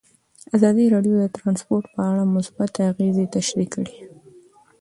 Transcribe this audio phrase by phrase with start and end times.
[0.55, 3.97] ازادي راډیو د ترانسپورټ په اړه مثبت اغېزې تشریح کړي.